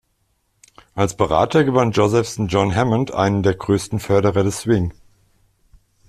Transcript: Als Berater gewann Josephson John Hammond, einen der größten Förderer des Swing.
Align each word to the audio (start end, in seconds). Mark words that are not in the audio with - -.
Als 0.95 1.15
Berater 1.15 1.63
gewann 1.63 1.91
Josephson 1.91 2.47
John 2.47 2.73
Hammond, 2.75 3.11
einen 3.13 3.43
der 3.43 3.53
größten 3.53 3.99
Förderer 3.99 4.43
des 4.43 4.61
Swing. 4.61 4.95